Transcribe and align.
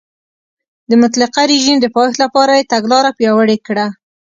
د 0.89 0.91
مطلقه 1.03 1.41
رژیم 1.51 1.77
د 1.81 1.85
پایښت 1.95 2.17
لپاره 2.23 2.51
یې 2.57 2.69
تګلاره 2.73 3.11
پیاوړې 3.17 3.57
کړه. 3.67 3.87